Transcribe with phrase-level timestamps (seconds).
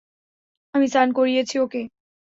[0.73, 1.81] আমি স্নান করিয়েছি ওকে!